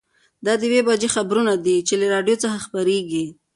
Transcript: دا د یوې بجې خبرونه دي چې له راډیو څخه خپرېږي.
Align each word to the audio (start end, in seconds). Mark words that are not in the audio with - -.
دا 0.45 0.53
د 0.59 0.61
یوې 0.67 0.81
بجې 0.87 1.09
خبرونه 1.15 1.53
دي 1.65 1.77
چې 1.87 1.93
له 2.01 2.05
راډیو 2.13 2.41
څخه 2.43 2.57
خپرېږي. 2.65 3.25